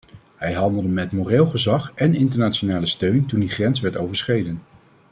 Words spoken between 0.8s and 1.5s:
met moreel